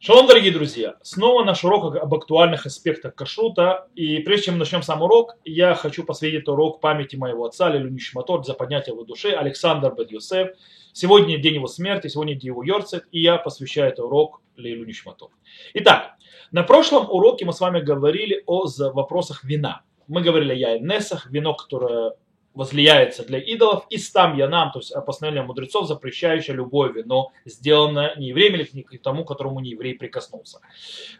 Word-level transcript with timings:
Шалом, 0.00 0.28
дорогие 0.28 0.52
друзья! 0.52 0.94
Снова 1.02 1.42
наш 1.42 1.64
урок 1.64 1.96
об 1.96 2.14
актуальных 2.14 2.66
аспектах 2.66 3.16
кашрута. 3.16 3.88
И 3.96 4.20
прежде 4.20 4.46
чем 4.46 4.58
начнем 4.58 4.80
сам 4.80 5.02
урок, 5.02 5.34
я 5.44 5.74
хочу 5.74 6.04
посвятить 6.04 6.46
урок 6.46 6.80
памяти 6.80 7.16
моего 7.16 7.46
отца, 7.46 7.68
Лилю 7.68 7.90
Нишматор, 7.90 8.44
за 8.44 8.54
поднятие 8.54 8.94
его 8.94 9.02
души, 9.02 9.30
Александр 9.30 9.92
Бед 9.92 10.12
Йосеф. 10.12 10.50
Сегодня 10.92 11.36
день 11.38 11.54
его 11.54 11.66
смерти, 11.66 12.06
сегодня 12.06 12.34
день 12.34 12.46
его 12.46 12.62
Йорцет, 12.62 13.08
и 13.10 13.20
я 13.20 13.38
посвящаю 13.38 13.88
этот 13.88 14.04
урок 14.04 14.40
Лилю 14.54 14.86
Нишматор. 14.86 15.30
Итак, 15.74 16.12
на 16.52 16.62
прошлом 16.62 17.10
уроке 17.10 17.44
мы 17.44 17.52
с 17.52 17.58
вами 17.58 17.80
говорили 17.80 18.44
о 18.46 18.66
вопросах 18.92 19.42
вина. 19.42 19.82
Мы 20.06 20.22
говорили 20.22 20.52
о 20.52 20.54
яйнесах, 20.54 21.28
вино, 21.28 21.54
которое 21.54 22.12
возлияется 22.58 23.24
для 23.24 23.38
идолов, 23.38 23.86
и 23.88 23.98
стам 23.98 24.36
янам, 24.36 24.72
то 24.72 24.80
есть 24.80 24.92
постановление 25.06 25.46
мудрецов, 25.46 25.86
запрещающее 25.86 26.56
любое 26.56 26.90
вино, 26.90 27.30
сделанное 27.44 28.16
не 28.16 28.30
евреем 28.30 28.56
или 28.56 28.82
к 28.82 29.00
тому, 29.00 29.24
которому 29.24 29.60
не 29.60 29.70
еврей 29.70 29.94
прикоснулся. 29.94 30.58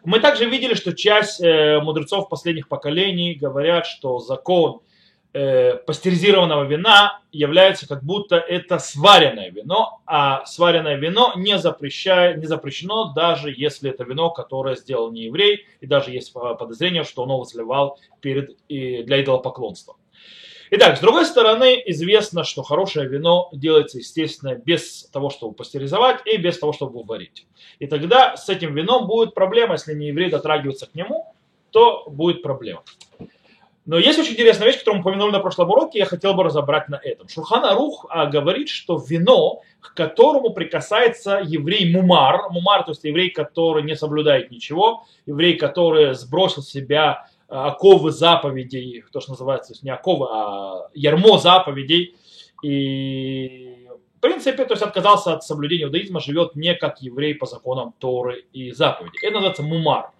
Мы 0.02 0.19
также 0.19 0.46
видели, 0.51 0.74
что 0.74 0.93
часть 0.96 1.41
э, 1.41 1.79
мудрецов 1.80 2.29
последних 2.29 2.66
поколений 2.66 3.34
говорят, 3.34 3.87
что 3.87 4.19
закон 4.19 4.80
э, 5.32 5.77
пастеризированного 5.77 6.65
вина 6.65 7.20
является 7.30 7.87
как 7.87 8.02
будто 8.02 8.34
это 8.34 8.80
сваренное 8.80 9.51
вино, 9.51 10.01
а 10.07 10.45
сваренное 10.45 10.96
вино 10.96 11.34
не, 11.37 11.57
запрещает, 11.59 12.38
не 12.38 12.46
запрещено, 12.46 13.12
даже 13.15 13.55
если 13.57 13.91
это 13.91 14.02
вино, 14.02 14.30
которое 14.30 14.74
сделал 14.74 15.12
не 15.12 15.27
еврей, 15.27 15.66
и 15.80 15.87
даже 15.87 16.10
есть 16.10 16.32
подозрение, 16.32 17.05
что 17.05 17.23
оно 17.23 17.38
возливал 17.38 17.96
перед, 18.20 18.57
для 18.68 19.23
идолопоклонства. 19.23 19.95
Итак, 20.70 20.98
с 20.98 21.00
другой 21.00 21.24
стороны, 21.24 21.82
известно, 21.86 22.45
что 22.45 22.62
хорошее 22.62 23.09
вино 23.09 23.48
делается, 23.52 23.98
естественно, 23.98 24.54
без 24.54 25.04
того, 25.04 25.30
чтобы 25.30 25.54
пастеризовать 25.54 26.20
и 26.26 26.36
без 26.36 26.59
того, 26.59 26.72
чтобы 26.72 27.02
варить. 27.02 27.46
И 27.78 27.86
тогда 27.86 28.36
с 28.36 28.48
этим 28.50 28.74
вином 28.74 29.06
будет 29.06 29.34
проблема, 29.34 29.74
если 29.74 29.95
не 29.95 30.09
еврей 30.09 30.30
дотрагивается 30.30 30.86
к 30.86 30.95
нему, 30.95 31.32
то 31.70 32.04
будет 32.09 32.43
проблема. 32.43 32.82
Но 33.87 33.96
есть 33.98 34.18
очень 34.18 34.32
интересная 34.32 34.66
вещь, 34.66 34.80
которую 34.80 34.98
мы 34.98 35.09
упомянули 35.09 35.32
на 35.32 35.40
прошлом 35.40 35.70
уроке, 35.70 36.01
я 36.01 36.04
хотел 36.04 36.34
бы 36.34 36.45
разобрать 36.45 36.90
на 36.90 37.00
этом. 37.02 37.26
Шурхана 37.26 37.74
Рух 37.74 38.04
а, 38.10 38.26
говорит, 38.26 38.68
что 38.68 38.98
вино, 38.98 39.62
к 39.80 39.95
которому 39.95 40.50
прикасается 40.50 41.40
еврей 41.43 41.90
Мумар, 41.90 42.50
Мумар, 42.50 42.84
то 42.84 42.90
есть 42.90 43.04
еврей, 43.04 43.30
который 43.30 43.82
не 43.84 43.96
соблюдает 43.96 44.50
ничего, 44.50 45.06
еврей, 45.24 45.56
который 45.56 46.15
сбросил 46.15 46.62
с 46.62 46.68
себя 46.68 47.28
оковы 47.49 48.13
заповедей, 48.13 49.04
то, 49.13 49.21
что 49.21 49.32
называется, 49.32 49.74
не 49.82 49.91
оковы, 49.91 50.27
а 50.30 50.88
ярмо 50.95 51.38
заповедей. 51.38 52.16
И 52.63 53.88
в 54.18 54.21
принципе, 54.21 54.65
то 54.65 54.73
есть 54.74 54.82
отказался 54.82 55.32
от 55.32 55.45
соблюдения 55.45 55.85
иудаизма, 55.85 56.21
живет 56.21 56.57
не 56.57 56.74
как 56.74 57.01
еврей 57.01 57.35
по 57.35 57.46
законам 57.46 57.95
Торы 57.99 58.46
и 58.52 58.73
заповедей. 58.73 59.21
Это 59.23 59.35
называется 59.35 59.63
мумар. 59.63 60.10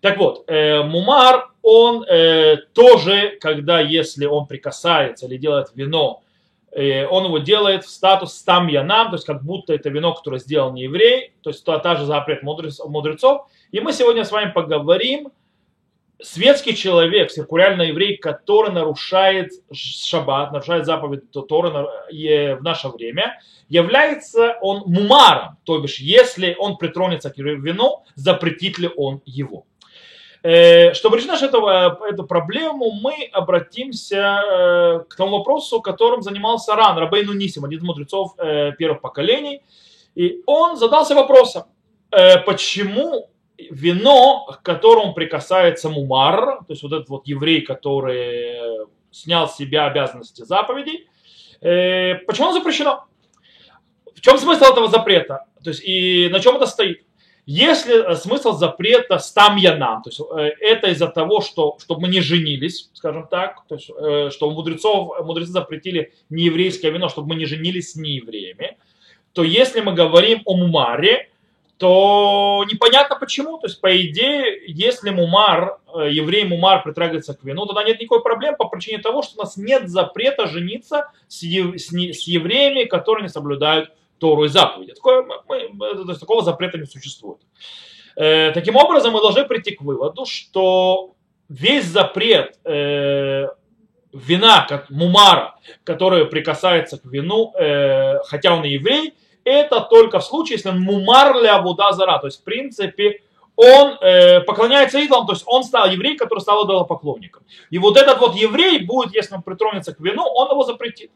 Так 0.00 0.18
вот, 0.18 0.44
э, 0.48 0.82
мумар, 0.82 1.50
он 1.62 2.04
э, 2.04 2.58
тоже, 2.74 3.36
когда 3.40 3.80
если 3.80 4.26
он 4.26 4.46
прикасается 4.46 5.26
или 5.26 5.36
делает 5.36 5.68
вино, 5.74 6.22
э, 6.70 7.06
он 7.06 7.24
его 7.24 7.38
делает 7.38 7.84
в 7.84 7.88
статус 7.88 8.40
там 8.42 8.68
янам, 8.68 9.08
то 9.08 9.16
есть 9.16 9.26
как 9.26 9.42
будто 9.42 9.72
это 9.72 9.88
вино, 9.88 10.14
которое 10.14 10.38
сделал 10.38 10.72
не 10.72 10.82
еврей, 10.82 11.32
то 11.42 11.50
есть 11.50 11.64
то, 11.64 11.76
та 11.78 11.96
же 11.96 12.04
запрет 12.04 12.42
мудрецов. 12.42 13.48
И 13.72 13.80
мы 13.80 13.92
сегодня 13.92 14.24
с 14.24 14.30
вами 14.30 14.52
поговорим 14.52 15.32
светский 16.22 16.76
человек, 16.76 17.30
циркулярный 17.30 17.88
еврей, 17.88 18.16
который 18.16 18.72
нарушает 18.72 19.52
шаббат, 19.72 20.52
нарушает 20.52 20.86
заповедь 20.86 21.30
Торы 21.30 21.70
в 21.70 22.62
наше 22.62 22.88
время, 22.88 23.40
является 23.68 24.56
он 24.60 24.82
мумаром, 24.86 25.58
то 25.64 25.78
бишь, 25.78 25.98
если 25.98 26.54
он 26.58 26.76
притронется 26.76 27.30
к 27.30 27.38
вину, 27.38 28.04
запретит 28.14 28.78
ли 28.78 28.90
он 28.96 29.20
его. 29.24 29.64
Э, 30.44 30.92
чтобы 30.92 31.16
решить 31.16 31.40
этого, 31.40 31.98
эту 32.06 32.24
проблему, 32.24 32.90
мы 32.90 33.30
обратимся 33.32 34.42
э, 34.44 35.04
к 35.08 35.16
тому 35.16 35.38
вопросу, 35.38 35.80
которым 35.80 36.20
занимался 36.20 36.76
Ран, 36.76 36.98
Рабейну 36.98 37.32
Нисим, 37.32 37.64
один 37.64 37.78
из 37.78 37.84
мудрецов 37.84 38.34
э, 38.36 38.72
первых 38.72 39.00
поколений. 39.00 39.62
И 40.14 40.42
он 40.46 40.76
задался 40.76 41.14
вопросом, 41.14 41.64
почему 42.46 43.30
вино, 43.70 44.46
к 44.46 44.62
которому 44.62 45.14
прикасается 45.14 45.88
мумар, 45.88 46.58
то 46.58 46.70
есть 46.70 46.82
вот 46.82 46.92
этот 46.92 47.08
вот 47.08 47.26
еврей, 47.26 47.62
который 47.62 48.86
снял 49.10 49.48
с 49.48 49.56
себя 49.56 49.86
обязанности 49.86 50.42
заповедей, 50.42 51.06
э, 51.60 52.16
почему 52.26 52.48
оно 52.48 52.58
запрещено? 52.58 53.04
В 54.14 54.20
чем 54.20 54.38
смысл 54.38 54.64
этого 54.64 54.88
запрета? 54.88 55.46
То 55.62 55.70
есть 55.70 55.82
и 55.84 56.28
на 56.30 56.40
чем 56.40 56.56
это 56.56 56.66
стоит? 56.66 57.04
Если 57.46 58.14
смысл 58.14 58.52
запрета 58.52 59.18
стам 59.18 59.56
янам, 59.56 60.02
то 60.02 60.08
есть 60.08 60.20
э, 60.20 60.50
это 60.60 60.90
из-за 60.90 61.08
того, 61.08 61.42
что 61.42 61.76
чтобы 61.78 62.02
мы 62.02 62.08
не 62.08 62.20
женились, 62.20 62.90
скажем 62.94 63.26
так, 63.28 63.66
то 63.68 63.74
есть, 63.74 63.90
э, 63.90 64.30
что 64.30 64.50
мудрецов, 64.50 65.24
мудрецы 65.24 65.52
запретили 65.52 66.14
нееврейское 66.30 66.90
вино, 66.90 67.08
чтобы 67.08 67.28
мы 67.28 67.34
не 67.34 67.44
женились 67.44 67.92
с 67.92 67.96
неевреями, 67.96 68.78
то 69.34 69.42
если 69.42 69.80
мы 69.82 69.92
говорим 69.92 70.40
о 70.46 70.56
мумаре, 70.56 71.28
то 71.78 72.64
непонятно 72.70 73.16
почему. 73.16 73.58
То 73.58 73.66
есть, 73.66 73.80
по 73.80 73.94
идее, 74.00 74.62
если 74.66 75.10
мумар, 75.10 75.78
э, 75.94 76.10
еврей 76.10 76.44
мумар 76.44 76.82
притрагивается 76.82 77.34
к 77.34 77.42
вину, 77.44 77.66
тогда 77.66 77.84
нет 77.84 78.00
никакой 78.00 78.22
проблемы 78.22 78.56
по 78.56 78.68
причине 78.68 78.98
того, 78.98 79.22
что 79.22 79.36
у 79.36 79.42
нас 79.42 79.56
нет 79.56 79.88
запрета 79.88 80.46
жениться 80.46 81.10
с, 81.26 81.42
ев, 81.42 81.80
с, 81.80 81.90
не, 81.92 82.12
с 82.12 82.26
евреями, 82.28 82.84
которые 82.84 83.24
не 83.24 83.28
соблюдают 83.28 83.90
Тору 84.18 84.44
и 84.44 84.48
заповеди. 84.48 84.94
Такое, 84.94 85.26
мы, 85.48 85.68
то 85.78 86.08
есть, 86.08 86.20
такого 86.20 86.42
запрета 86.42 86.78
не 86.78 86.86
существует. 86.86 87.40
Э, 88.16 88.52
таким 88.52 88.76
образом, 88.76 89.12
мы 89.12 89.20
должны 89.20 89.44
прийти 89.44 89.72
к 89.72 89.82
выводу, 89.82 90.24
что 90.26 91.14
весь 91.48 91.86
запрет 91.86 92.58
э, 92.64 93.48
вина, 94.12 94.66
как 94.68 94.90
мумара, 94.90 95.56
который 95.82 96.26
прикасается 96.26 96.98
к 96.98 97.04
вину, 97.04 97.52
э, 97.58 98.20
хотя 98.26 98.54
он 98.54 98.64
и 98.64 98.70
еврей, 98.70 99.14
это 99.44 99.80
только 99.80 100.18
в 100.18 100.24
случае, 100.24 100.56
если 100.56 100.70
он 100.70 100.80
мумар 100.80 101.36
ля 101.36 101.60
вуда 101.60 101.92
зара, 101.92 102.18
то 102.18 102.26
есть 102.26 102.40
в 102.40 102.44
принципе 102.44 103.22
он 103.56 103.96
э, 104.00 104.40
поклоняется 104.40 104.98
идолам, 104.98 105.26
то 105.26 105.32
есть 105.32 105.44
он 105.46 105.62
стал 105.62 105.88
еврей, 105.88 106.16
который 106.16 106.40
стал 106.40 106.66
идолопоклонником. 106.66 107.44
И 107.70 107.78
вот 107.78 107.96
этот 107.96 108.18
вот 108.18 108.34
еврей 108.34 108.84
будет, 108.84 109.14
если 109.14 109.34
он 109.34 109.42
притронется 109.42 109.94
к 109.94 110.00
вину, 110.00 110.24
он 110.24 110.50
его 110.50 110.64
запретит. 110.64 111.10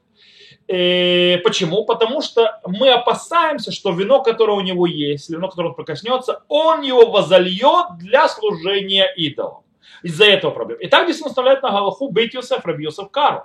Э, 0.68 1.38
почему? 1.38 1.84
Потому 1.84 2.20
что 2.20 2.60
мы 2.66 2.90
опасаемся, 2.90 3.72
что 3.72 3.90
вино, 3.90 4.22
которое 4.22 4.52
у 4.52 4.60
него 4.60 4.86
есть, 4.86 5.30
вино, 5.30 5.48
которое 5.48 5.70
он 5.70 5.74
прикоснется, 5.74 6.42
он 6.48 6.82
его 6.82 7.10
возольет 7.10 7.98
для 7.98 8.28
служения 8.28 9.12
идолам. 9.16 9.62
Из-за 10.02 10.26
этого 10.26 10.52
проблем. 10.52 10.78
И 10.78 10.86
так 10.86 11.08
здесь 11.08 11.20
он 11.22 11.28
оставляет 11.28 11.62
на 11.62 11.70
Галаху 11.70 12.10
Бейт 12.10 12.34
Йосеф, 12.34 12.64
Раби 12.64 12.84
Йосеф 12.84 13.10
Кару. 13.10 13.44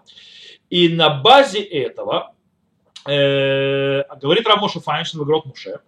И 0.70 0.88
на 0.88 1.10
базе 1.10 1.64
этого 1.64 2.33
э, 3.06 4.04
говорит 4.22 4.48
Рамоша 4.48 4.80
Файншин 4.80 5.20
в 5.20 5.24
Игрот 5.24 5.46
Муше, 5.46 5.80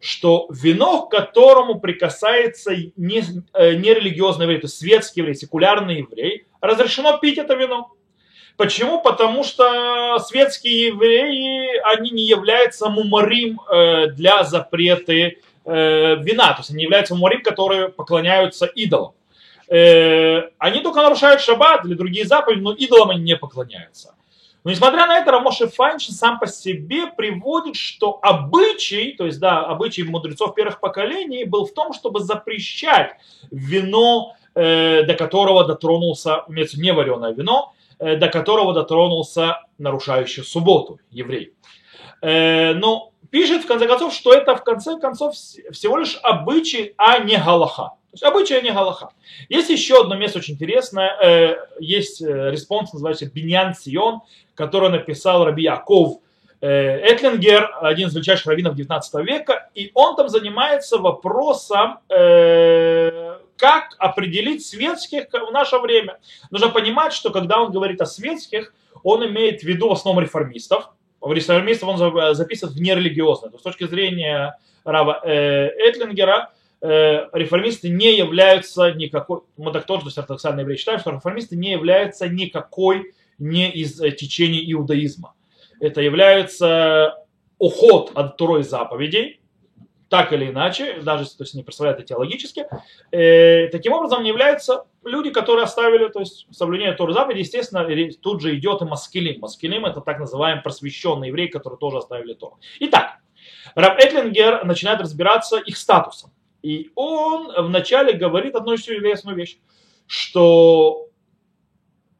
что 0.00 0.46
вино, 0.50 1.06
к 1.06 1.10
которому 1.10 1.80
прикасается 1.80 2.74
не, 2.96 3.22
э, 3.52 3.74
не 3.74 3.88
еврей, 3.88 4.58
то 4.58 4.66
есть 4.66 4.78
светский 4.78 5.20
еврей, 5.20 5.34
секулярный 5.34 5.98
еврей, 5.98 6.46
разрешено 6.60 7.18
пить 7.18 7.38
это 7.38 7.54
вино. 7.54 7.92
Почему? 8.56 9.00
Потому 9.00 9.42
что 9.44 10.18
светские 10.18 10.88
евреи, 10.88 11.80
они 11.94 12.10
не 12.10 12.24
являются 12.24 12.88
мумарим 12.88 13.60
э, 13.60 14.08
для 14.08 14.44
запреты 14.44 15.38
вина, 15.66 16.54
то 16.54 16.60
есть 16.60 16.70
они 16.70 16.82
являются 16.82 17.14
мумарим, 17.14 17.42
которые 17.42 17.90
поклоняются 17.90 18.64
идолам. 18.64 19.12
Они 19.68 20.80
только 20.82 21.02
нарушают 21.02 21.42
шаббат 21.42 21.84
или 21.84 21.94
другие 21.94 22.24
заповеди, 22.24 22.60
но 22.60 22.72
идолам 22.72 23.10
они 23.10 23.22
не 23.22 23.36
поклоняются. 23.36 24.14
Но 24.64 24.70
несмотря 24.70 25.06
на 25.06 25.18
это, 25.18 25.30
Рамоши 25.30 25.68
Файншин 25.68 26.14
сам 26.14 26.38
по 26.38 26.46
себе 26.46 27.06
приводит, 27.06 27.76
что 27.76 28.18
обычай, 28.22 29.12
то 29.12 29.24
есть 29.24 29.40
да, 29.40 29.64
обычай 29.64 30.02
мудрецов 30.02 30.54
первых 30.54 30.80
поколений 30.80 31.44
был 31.44 31.66
в 31.66 31.72
том, 31.72 31.92
чтобы 31.92 32.20
запрещать 32.20 33.16
вино, 33.50 34.34
э, 34.54 35.02
до 35.04 35.14
которого 35.14 35.64
дотронулся, 35.64 36.44
имеется 36.48 36.78
не 36.78 36.92
вареное 36.92 37.32
вино, 37.32 37.72
э, 37.98 38.16
до 38.16 38.28
которого 38.28 38.74
дотронулся 38.74 39.60
нарушающий 39.78 40.44
субботу 40.44 41.00
еврей. 41.10 41.54
Э, 42.20 42.74
но 42.74 43.12
пишет 43.30 43.64
в 43.64 43.66
конце 43.66 43.86
концов, 43.86 44.12
что 44.12 44.34
это 44.34 44.56
в 44.56 44.62
конце 44.62 44.98
концов 44.98 45.34
всего 45.34 45.96
лишь 45.96 46.18
обычай, 46.22 46.94
а 46.98 47.18
не 47.18 47.38
галаха. 47.38 47.92
То 48.10 48.14
есть 48.14 48.24
обычай, 48.24 48.54
а 48.54 48.60
не 48.60 48.72
галаха. 48.72 49.10
Есть 49.48 49.70
еще 49.70 50.00
одно 50.00 50.16
место 50.16 50.38
очень 50.38 50.54
интересное. 50.54 51.16
Э, 51.22 51.56
есть 51.78 52.20
э, 52.20 52.50
респонс, 52.50 52.92
называется 52.92 53.26
Биньян 53.26 53.74
Цион, 53.74 54.20
который 54.54 54.90
написал 54.90 55.44
Раби 55.44 55.62
Яков 55.62 56.18
Этлингер, 56.62 57.70
один 57.80 58.08
из 58.08 58.14
величайших 58.14 58.46
раввинов 58.48 58.74
19 58.74 59.14
века, 59.24 59.70
и 59.74 59.90
он 59.94 60.14
там 60.14 60.28
занимается 60.28 60.98
вопросом, 60.98 62.00
как 63.56 63.96
определить 63.98 64.66
светских 64.66 65.28
в 65.32 65.50
наше 65.52 65.78
время. 65.78 66.18
Нужно 66.50 66.68
понимать, 66.68 67.14
что 67.14 67.30
когда 67.30 67.62
он 67.62 67.72
говорит 67.72 68.02
о 68.02 68.06
светских, 68.06 68.74
он 69.02 69.24
имеет 69.26 69.62
в 69.62 69.64
виду 69.64 69.88
в 69.88 69.92
основном 69.92 70.22
реформистов, 70.22 70.90
реформистов 71.22 71.88
он 71.88 72.34
записывает 72.34 72.76
в 72.76 72.80
нерелигиозное. 72.80 73.50
То 73.50 73.54
есть 73.54 73.62
с 73.62 73.64
точки 73.64 73.86
зрения 73.86 74.58
Рава 74.84 75.20
э, 75.24 75.68
Этлингера, 75.88 76.50
э, 76.82 77.28
реформисты 77.32 77.88
не 77.88 78.16
являются 78.16 78.92
никакой, 78.92 79.40
мы 79.56 79.72
так 79.72 79.86
тоже, 79.86 80.02
то 80.02 80.08
есть 80.08 80.18
ортодоксальные 80.18 80.62
евреи 80.62 80.76
считаем, 80.76 81.00
что 81.00 81.10
реформисты 81.10 81.56
не 81.56 81.72
являются 81.72 82.28
никакой 82.28 83.12
не 83.38 83.70
из 83.70 84.00
э, 84.00 84.10
течения 84.12 84.60
иудаизма. 84.72 85.34
Это 85.80 86.00
является 86.00 87.16
уход 87.58 88.12
от 88.14 88.36
Турой 88.36 88.62
заповедей, 88.62 89.40
так 90.10 90.32
или 90.32 90.50
иначе, 90.50 91.00
даже 91.02 91.24
то 91.24 91.44
есть, 91.44 91.54
не 91.54 91.62
представляют 91.62 92.00
это 92.00 92.08
теологически, 92.08 92.66
э, 93.12 93.68
таким 93.68 93.92
образом 93.92 94.24
не 94.24 94.30
являются 94.30 94.84
люди, 95.04 95.30
которые 95.30 95.64
оставили 95.64 96.08
то 96.08 96.18
есть, 96.18 96.48
соблюдение 96.50 96.94
Торы 96.94 97.14
заповеди, 97.14 97.40
естественно, 97.40 97.86
тут 98.20 98.42
же 98.42 98.56
идет 98.56 98.82
и 98.82 98.84
маскилим. 98.84 99.40
Маскилим 99.40 99.86
это 99.86 100.00
так 100.00 100.18
называемый 100.18 100.62
просвещенный 100.62 101.28
еврей, 101.28 101.48
которые 101.48 101.78
тоже 101.78 101.98
оставили 101.98 102.34
Тору. 102.34 102.58
Итак, 102.80 103.18
Раб 103.76 103.98
Этлингер 104.00 104.64
начинает 104.64 105.00
разбираться 105.00 105.58
их 105.58 105.76
статусом. 105.76 106.32
И 106.62 106.90
он 106.94 107.52
вначале 107.68 108.12
говорит 108.12 108.54
одну 108.54 108.74
известную 108.74 109.36
вещь, 109.36 109.58
что 110.06 111.08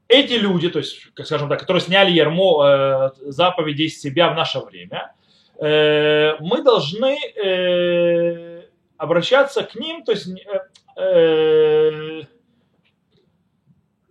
эти 0.08 0.34
люди, 0.34 0.68
то 0.68 0.78
есть, 0.78 1.06
скажем 1.24 1.48
так, 1.48 1.60
которые 1.60 1.82
сняли 1.82 2.10
ярмо 2.10 2.64
э, 2.64 3.30
заповедей 3.30 3.86
из 3.86 4.00
себя 4.00 4.30
в 4.30 4.34
наше 4.34 4.58
время, 4.60 5.12
э, 5.56 6.36
мы 6.40 6.62
должны 6.62 7.16
э, 7.36 8.64
обращаться 8.96 9.62
к 9.62 9.74
ним, 9.76 10.02
то 10.04 10.12
есть 10.12 10.28
э, 10.28 11.00
э, 11.00 12.22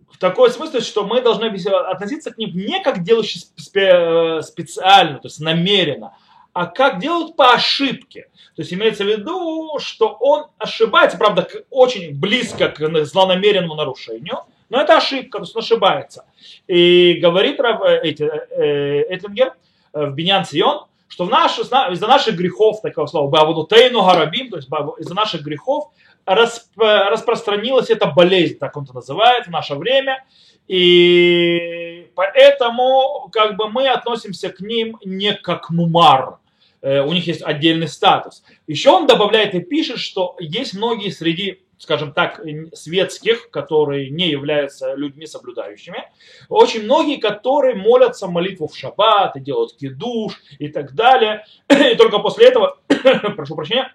в 0.10 0.18
такой 0.20 0.52
смысле, 0.52 0.80
что 0.80 1.06
мы 1.06 1.22
должны 1.22 1.46
относиться 1.46 2.32
к 2.32 2.38
ним 2.38 2.52
не 2.54 2.82
как 2.82 3.04
делающие 3.04 3.44
э, 3.76 4.42
специально, 4.42 5.20
то 5.20 5.28
есть 5.28 5.40
намеренно, 5.40 6.14
а 6.54 6.66
как 6.66 7.00
делают 7.00 7.36
по 7.36 7.54
ошибке. 7.54 8.30
То 8.56 8.62
есть 8.62 8.74
имеется 8.74 9.04
в 9.04 9.08
виду, 9.08 9.80
что 9.80 10.10
он 10.20 10.48
ошибается, 10.58 11.18
правда, 11.18 11.48
очень 11.70 12.14
близко 12.14 12.70
к 12.70 13.06
злонамеренному 13.06 13.76
нарушению, 13.76 14.40
но 14.70 14.82
это 14.82 14.98
ошибка, 14.98 15.40
то 15.40 15.44
есть 15.44 15.56
он 15.56 15.62
ошибается. 15.62 16.26
И 16.68 17.14
говорит 17.22 17.60
Рав 17.60 17.82
э, 17.82 18.12
Этлингер 18.12 19.54
э, 19.94 20.06
в 20.06 20.14
Бенян 20.14 20.46
Сион, 20.46 20.86
что 21.08 21.26
в 21.26 21.30
наш, 21.30 21.58
из-за 21.58 22.08
наших 22.08 22.36
грехов, 22.36 22.82
такого 22.82 23.08
слова, 23.08 23.30
Бабудутейну 23.30 24.04
Гарабим, 24.04 24.50
то 24.50 24.58
есть 24.58 24.70
из-за 25.00 25.16
наших 25.16 25.42
грехов 25.42 25.90
распространилась 26.36 27.90
эта 27.90 28.08
болезнь, 28.08 28.58
так 28.58 28.78
он 28.78 28.84
это 28.84 28.94
называет 28.94 29.48
в 29.48 29.52
наше 29.52 29.76
время, 29.76 30.26
и 30.68 32.12
поэтому 32.16 33.30
как 33.32 33.58
бы 33.58 33.70
мы 33.70 33.88
относимся 33.88 34.50
к 34.50 34.60
ним 34.60 34.98
не 35.04 35.34
как 35.34 35.70
мумар, 35.72 36.38
э, 36.82 37.02
у 37.02 37.12
них 37.14 37.26
есть 37.26 37.42
отдельный 37.42 37.88
статус. 37.88 38.44
Еще 38.68 38.92
он 38.92 39.08
добавляет 39.08 39.56
и 39.56 39.60
пишет, 39.60 40.00
что 40.00 40.36
есть 40.40 40.76
многие 40.76 41.10
среди 41.10 41.64
скажем 41.80 42.12
так, 42.12 42.42
светских, 42.74 43.50
которые 43.52 44.10
не 44.10 44.30
являются 44.30 44.96
людьми 44.96 45.26
соблюдающими. 45.26 46.04
Очень 46.50 46.84
многие, 46.84 47.16
которые 47.16 47.74
молятся 47.76 48.28
молитву 48.28 48.68
в 48.68 48.76
шаббат 48.78 49.38
и 49.38 49.40
делают 49.40 49.78
кидуш 49.78 50.34
и 50.60 50.68
так 50.68 50.94
далее. 50.94 51.46
И 51.70 51.96
только 51.96 52.20
после 52.20 52.48
этого, 52.48 52.80
прошу 53.36 53.56
прощения, 53.56 53.94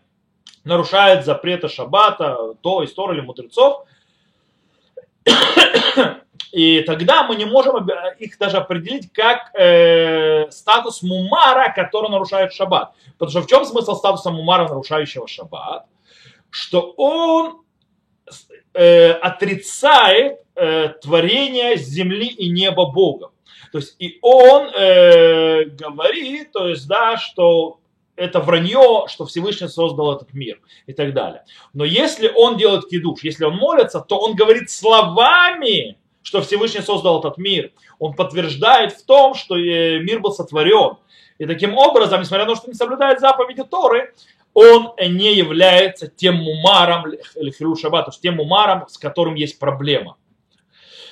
нарушают 0.65 1.25
запреты 1.25 1.69
шаббата, 1.69 2.55
то 2.61 2.83
из 2.83 2.93
Тора 2.93 3.15
или 3.15 3.21
мудрецов. 3.21 3.85
И 6.53 6.83
тогда 6.83 7.25
мы 7.25 7.35
не 7.35 7.47
можем 7.47 7.85
их 8.19 8.39
даже 8.39 8.59
определить 8.59 9.13
как 9.13 9.51
э, 9.59 10.49
статус 10.51 11.03
мумара, 11.03 11.73
который 11.75 12.09
нарушает 12.11 12.53
шаббат. 12.53 12.93
Потому 13.19 13.31
что 13.31 13.43
в 13.43 13.47
чем 13.49 13.65
смысл 13.65 13.97
статуса 13.97 14.31
мумара, 14.31 14.69
нарушающего 14.69 15.27
шаббат? 15.27 15.87
Что 16.51 16.95
он 16.97 17.63
э, 18.73 19.11
отрицает 19.11 20.39
э, 20.55 20.91
творение 21.03 21.77
земли 21.77 22.29
и 22.29 22.49
неба 22.49 22.87
Бога. 22.87 23.31
То 23.73 23.79
есть 23.79 23.97
и 23.99 24.19
он 24.23 24.69
э, 24.69 25.65
говорит, 25.65 26.53
то 26.53 26.69
есть, 26.69 26.87
да, 26.87 27.17
что 27.17 27.81
это 28.17 28.41
вранье, 28.41 29.07
что 29.09 29.27
Всевышний 29.27 29.69
создал 29.69 30.15
этот 30.15 30.33
мир 30.35 30.61
и 30.87 30.93
так 30.93 31.15
далее. 31.15 31.45
Но 31.73 31.85
если 31.85 32.29
он 32.29 32.57
делает 32.57 32.89
кидуш, 32.89 33.25
если 33.25 33.45
он 33.45 33.57
молится, 33.57 34.01
то 34.01 34.19
он 34.19 34.35
говорит 34.35 34.71
словами, 34.71 35.97
что 36.23 36.41
Всевышний 36.41 36.81
создал 36.81 37.21
этот 37.21 37.39
мир. 37.39 37.73
Он 37.99 38.15
подтверждает 38.15 38.93
в 38.93 39.05
том, 39.05 39.35
что 39.35 39.57
э, 39.57 39.99
мир 40.01 40.21
был 40.21 40.33
сотворен. 40.33 40.97
И 41.39 41.47
таким 41.47 41.77
образом, 41.77 42.21
несмотря 42.21 42.47
на 42.47 42.53
то, 42.53 42.57
что 42.57 42.69
не 42.69 42.75
соблюдает 42.75 43.21
заповеди 43.21 43.65
Торы, 43.65 44.15
он 44.55 44.93
не 44.99 45.35
является 45.35 46.07
тем 46.07 46.37
мумаром, 46.37 47.13
хилу 47.59 47.77
шаббат, 47.77 48.09
тем 48.21 48.37
мумаром, 48.37 48.87
с 48.89 48.97
которым 48.97 49.35
есть 49.35 49.59
проблема. 49.59 50.17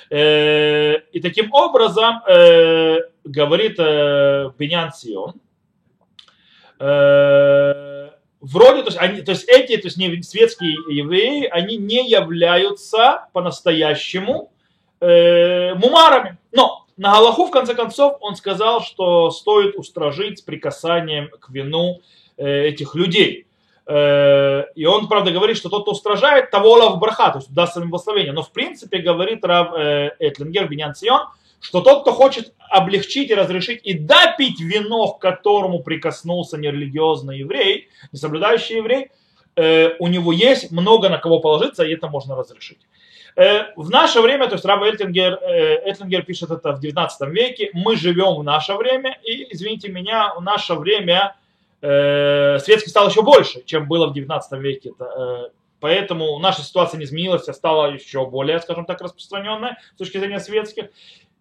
Э, 0.09 0.99
и 1.11 1.19
таким 1.19 1.53
образом, 1.53 2.21
э, 2.27 2.99
говорит 3.25 3.77
Бенян 3.77 4.93
Сион, 4.93 5.33
вроде, 8.43 8.83
то 8.83 8.89
есть, 8.89 8.97
они, 8.97 9.21
то 9.21 9.31
есть 9.31 9.47
эти, 9.47 9.77
то 9.77 9.87
есть 9.87 9.97
не 9.97 10.21
светские 10.21 10.73
евреи, 10.89 11.47
они 11.49 11.77
не 11.77 12.09
являются 12.09 13.27
по-настоящему 13.31 14.51
э, 14.99 15.73
мумарами. 15.75 16.37
Но 16.51 16.85
на 16.97 17.13
Галаху, 17.13 17.45
в 17.47 17.51
конце 17.51 17.73
концов, 17.73 18.17
он 18.19 18.35
сказал, 18.35 18.81
что 18.81 19.31
стоит 19.31 19.75
устражить 19.75 20.45
прикасанием 20.45 21.29
к 21.39 21.49
вину 21.49 22.01
э, 22.37 22.67
этих 22.67 22.95
людей. 22.95 23.47
Э, 23.85 24.65
и 24.75 24.85
он, 24.85 25.07
правда, 25.07 25.31
говорит, 25.31 25.57
что 25.57 25.69
тот, 25.69 25.83
кто 25.83 25.91
устражает, 25.91 26.51
того 26.51 26.73
лав 26.73 26.99
браха, 26.99 27.31
то 27.31 27.39
есть 27.39 27.53
даст 27.53 27.77
им 27.77 27.89
благословение. 27.89 28.33
Но 28.33 28.43
в 28.43 28.51
принципе, 28.51 28.99
говорит 28.99 29.43
Рав 29.43 29.73
э, 29.73 30.11
Этлингер, 30.19 30.67
Бенян 30.67 30.95
Сион, 30.95 31.27
что 31.63 31.81
тот, 31.81 32.01
кто 32.01 32.11
хочет 32.11 32.53
облегчить 32.69 33.29
и 33.29 33.35
разрешить 33.35 33.81
и 33.83 33.93
допить 33.93 34.59
вино, 34.59 35.13
к 35.13 35.21
которому 35.21 35.79
прикоснулся 35.79 36.57
нерелигиозный 36.57 37.39
еврей, 37.39 37.87
несоблюдающий 38.11 38.77
еврей, 38.77 39.09
э, 39.55 39.95
у 39.99 40.07
него 40.07 40.31
есть 40.31 40.71
много 40.71 41.09
на 41.09 41.17
кого 41.17 41.39
положиться, 41.39 41.83
и 41.83 41.93
это 41.93 42.07
можно 42.07 42.35
разрешить. 42.35 42.79
Э, 43.35 43.73
в 43.75 43.89
наше 43.89 44.21
время, 44.21 44.47
то 44.47 44.53
есть 44.53 44.65
Раб 44.65 44.83
Этлингер, 44.83 45.39
э, 45.41 45.89
Этлингер 45.89 46.23
пишет 46.23 46.51
это 46.51 46.73
в 46.73 46.79
19 46.79 47.29
веке, 47.29 47.69
мы 47.73 47.95
живем 47.95 48.35
в 48.35 48.43
наше 48.43 48.73
время, 48.73 49.17
и, 49.23 49.47
извините 49.53 49.89
меня, 49.89 50.33
в 50.35 50.41
наше 50.41 50.75
время 50.75 51.35
э, 51.81 52.59
светский 52.59 52.89
стал 52.89 53.09
еще 53.09 53.23
больше, 53.23 53.63
чем 53.65 53.87
было 53.87 54.07
в 54.07 54.13
19 54.13 54.59
веке. 54.59 54.91
Это, 54.91 55.51
поэтому 55.79 56.37
наша 56.39 56.61
ситуация 56.61 56.97
не 56.97 57.05
изменилась, 57.05 57.49
а 57.49 57.53
стала 57.53 57.91
еще 57.91 58.25
более, 58.25 58.59
скажем 58.59 58.85
так, 58.85 59.01
распространенная 59.01 59.77
с 59.95 59.97
точки 59.97 60.17
зрения 60.17 60.39
светских. 60.39 60.85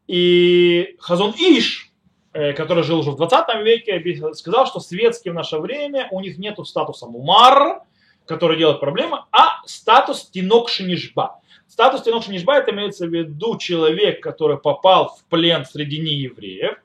И 0.07 0.97
Хазон 0.99 1.33
Иш, 1.33 1.91
который 2.33 2.83
жил 2.83 3.01
уже 3.01 3.11
в 3.13 3.17
20 3.17 3.63
веке, 3.65 4.35
сказал, 4.35 4.67
что 4.67 4.81
светские 4.81 5.33
в 5.33 5.35
наше 5.35 5.59
время, 5.59 6.09
у 6.11 6.21
них 6.21 6.39
нет 6.39 6.59
статуса 6.65 7.07
мумар, 7.07 7.83
который 8.27 8.57
делает 8.57 8.81
проблемы, 8.81 9.25
а 9.33 9.63
статус 9.67 10.29
тинок 10.31 10.69
шинишба. 10.69 11.41
Статус 11.69 12.03
Тинок 12.03 12.29
Нишба 12.29 12.59
это 12.59 12.71
имеется 12.71 13.07
в 13.07 13.11
виду 13.15 13.57
человек, 13.57 14.23
который 14.23 14.59
попал 14.59 15.17
в 15.17 15.25
плен 15.31 15.65
среди 15.65 16.01
неевреев, 16.01 16.77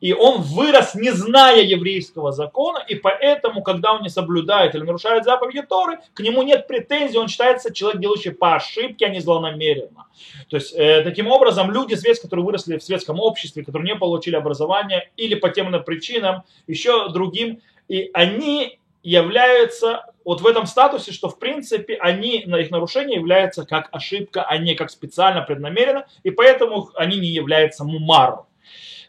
и 0.00 0.12
он 0.12 0.40
вырос, 0.40 0.94
не 0.94 1.10
зная 1.10 1.62
еврейского 1.62 2.32
закона, 2.32 2.78
и 2.88 2.94
поэтому, 2.94 3.62
когда 3.62 3.92
он 3.92 4.02
не 4.02 4.08
соблюдает 4.08 4.74
или 4.74 4.82
нарушает 4.82 5.24
заповеди 5.24 5.62
Торы, 5.62 5.98
к 6.14 6.20
нему 6.20 6.42
нет 6.42 6.66
претензий, 6.66 7.18
он 7.18 7.28
считается 7.28 7.72
человек, 7.72 8.00
делающий 8.00 8.32
по 8.32 8.56
ошибке, 8.56 9.06
а 9.06 9.08
не 9.10 9.20
злонамеренно. 9.20 10.06
То 10.48 10.56
есть, 10.56 10.74
э, 10.74 11.02
таким 11.02 11.28
образом, 11.28 11.70
люди, 11.70 11.96
которые 12.20 12.44
выросли 12.44 12.78
в 12.78 12.82
светском 12.82 13.20
обществе, 13.20 13.64
которые 13.64 13.92
не 13.92 13.98
получили 13.98 14.36
образование 14.36 15.10
или 15.16 15.34
по 15.34 15.50
тем 15.50 15.70
причинам, 15.84 16.44
еще 16.66 17.10
другим, 17.10 17.60
и 17.88 18.10
они 18.14 18.78
являются 19.02 20.04
вот 20.24 20.40
в 20.40 20.46
этом 20.46 20.66
статусе, 20.66 21.12
что 21.12 21.28
в 21.28 21.38
принципе 21.38 21.96
они, 21.96 22.44
на 22.46 22.56
их 22.56 22.70
нарушение 22.70 23.16
является 23.18 23.64
как 23.64 23.88
ошибка, 23.92 24.42
а 24.42 24.58
не 24.58 24.74
как 24.74 24.90
специально, 24.90 25.42
преднамеренно, 25.42 26.06
и 26.22 26.30
поэтому 26.30 26.90
они 26.94 27.18
не 27.18 27.28
являются 27.28 27.84
мумаром. 27.84 28.46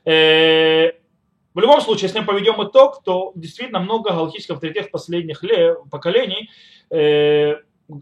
Э, 0.05 0.91
в 1.53 1.60
любом 1.60 1.81
случае, 1.81 2.08
если 2.08 2.20
мы 2.20 2.25
поведем 2.25 2.63
итог, 2.63 3.03
то 3.03 3.34
действительно 3.36 3.79
много 3.79 4.12
галахических 4.12 4.55
авторитетов 4.55 4.91
последних 4.91 5.43
лет, 5.43 5.77
поколений 5.89 6.50
э, 6.89 7.55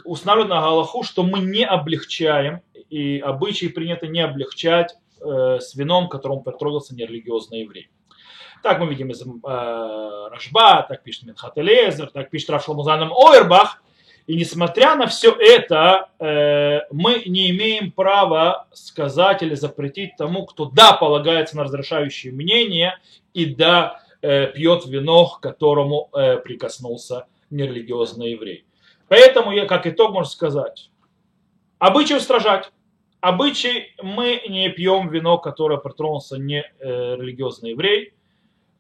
устанавливают 0.03 0.49
на 0.49 0.61
галаху, 0.61 1.03
что 1.03 1.23
мы 1.23 1.39
не 1.39 1.65
облегчаем, 1.65 2.61
и 2.89 3.19
обычаи 3.19 3.67
принято 3.67 4.07
не 4.07 4.21
облегчать 4.21 4.95
э, 5.21 5.59
с 5.59 5.75
вином, 5.75 6.09
которым 6.09 6.43
притрогался 6.43 6.95
нерелигиозный 6.95 7.61
еврей. 7.61 7.89
Так 8.61 8.79
мы 8.79 8.87
видим 8.87 9.09
из 9.11 9.21
э, 9.21 10.27
Рашба, 10.31 10.85
так 10.87 11.03
пишет 11.03 11.23
Минхат 11.23 11.57
Элезер, 11.57 12.11
так 12.11 12.29
пишет 12.29 12.49
Раф 12.49 12.63
Шламузаном 12.63 13.11
Ойрбах. 13.11 13.81
И 14.29 14.35
несмотря 14.35 14.95
на 14.95 15.07
все 15.07 15.31
это, 15.31 16.11
э, 16.19 16.81
мы 16.91 17.23
не 17.25 17.49
имеем 17.49 17.91
права 17.91 18.67
сказать 18.73 19.41
или 19.41 19.55
запретить 19.55 20.17
тому, 20.17 20.45
кто 20.45 20.65
да, 20.65 20.93
полагается 20.93 21.57
на 21.57 21.63
разрешающее 21.63 22.31
мнение 22.31 22.99
и 23.33 23.47
да, 23.47 24.03
э, 24.21 24.45
пьет 24.53 24.85
вино, 24.85 25.25
к 25.25 25.39
которому 25.39 26.11
э, 26.13 26.37
прикоснулся 26.37 27.25
нерелигиозный 27.49 28.33
еврей. 28.33 28.65
Поэтому, 29.07 29.51
я, 29.51 29.65
как 29.65 29.87
итог, 29.87 30.11
можно 30.11 30.29
сказать, 30.29 30.91
обычай 31.79 32.15
устражать. 32.15 32.71
Обычай 33.21 33.95
мы 34.03 34.43
не 34.47 34.69
пьем 34.69 35.09
вино, 35.09 35.39
которое 35.39 35.79
притронулся 35.79 36.37
не 36.37 36.71
религиозный 36.79 37.71
еврей. 37.71 38.13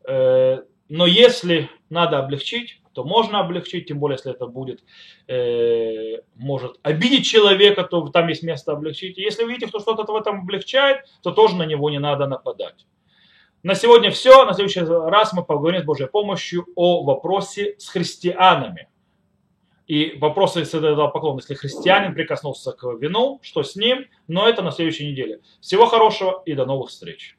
Но 0.05 1.05
если 1.07 1.71
надо 1.89 2.19
облегчить, 2.19 2.78
то 2.93 3.03
можно 3.03 3.39
облегчить, 3.39 3.87
тем 3.87 3.99
более, 3.99 4.15
если 4.15 4.31
это 4.31 4.47
будет, 4.47 4.83
э, 5.27 6.21
может 6.35 6.79
обидеть 6.83 7.25
человека, 7.25 7.83
то 7.83 8.07
там 8.09 8.27
есть 8.27 8.43
место 8.43 8.71
облегчить. 8.71 9.17
Если 9.17 9.43
вы 9.43 9.51
видите, 9.51 9.67
что 9.67 9.79
что-то 9.79 10.11
в 10.11 10.15
этом 10.15 10.41
облегчает, 10.41 11.05
то 11.21 11.31
тоже 11.31 11.55
на 11.55 11.63
него 11.63 11.89
не 11.89 11.99
надо 11.99 12.27
нападать. 12.27 12.85
На 13.61 13.75
сегодня 13.75 14.09
все. 14.09 14.45
На 14.45 14.53
следующий 14.53 14.81
раз 14.81 15.33
мы 15.33 15.43
поговорим 15.43 15.81
с 15.81 15.85
Божьей 15.85 16.07
помощью 16.07 16.65
о 16.75 17.03
вопросе 17.03 17.75
с 17.77 17.89
христианами. 17.89 18.87
И 19.85 20.17
вопросы 20.19 20.65
с 20.65 20.73
этого 20.73 21.07
поклона, 21.07 21.39
если 21.39 21.55
христианин 21.55 22.13
прикоснулся 22.13 22.71
к 22.73 22.83
вину, 22.99 23.39
что 23.41 23.63
с 23.63 23.75
ним, 23.75 24.05
но 24.27 24.47
это 24.47 24.61
на 24.61 24.71
следующей 24.71 25.11
неделе. 25.11 25.41
Всего 25.61 25.87
хорошего 25.87 26.43
и 26.45 26.53
до 26.53 26.65
новых 26.65 26.89
встреч. 26.89 27.38